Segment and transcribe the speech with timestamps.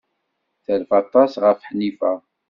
[0.63, 2.11] Terfa aṭas ɣef Ḥnifa.